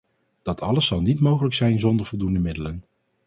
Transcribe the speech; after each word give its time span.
Dat 0.41 0.61
alles 0.61 0.85
zal 0.85 1.01
niet 1.01 1.19
mogelijk 1.19 1.53
zijn 1.55 1.79
zonder 1.79 2.05
voldoende 2.05 2.39
middelen. 2.39 2.83